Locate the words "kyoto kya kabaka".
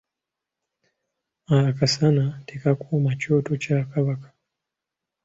3.21-4.29